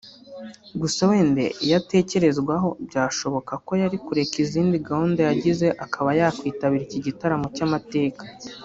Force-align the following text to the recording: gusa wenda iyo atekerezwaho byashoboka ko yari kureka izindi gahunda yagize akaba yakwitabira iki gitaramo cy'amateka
gusa 0.81 1.01
wenda 1.09 1.43
iyo 1.63 1.75
atekerezwaho 1.81 2.69
byashoboka 2.87 3.53
ko 3.65 3.71
yari 3.81 3.97
kureka 4.05 4.35
izindi 4.43 4.75
gahunda 4.87 5.19
yagize 5.29 5.67
akaba 5.85 6.09
yakwitabira 6.19 6.83
iki 6.87 6.99
gitaramo 7.05 7.47
cy'amateka 7.57 8.23